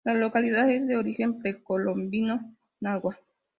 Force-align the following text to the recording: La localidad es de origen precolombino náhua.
La 0.03 0.15
localidad 0.15 0.67
es 0.71 0.87
de 0.87 0.97
origen 0.97 1.37
precolombino 1.37 2.55
náhua. 2.79 3.19